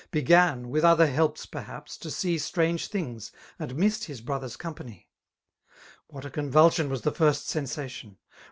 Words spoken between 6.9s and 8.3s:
the first sensation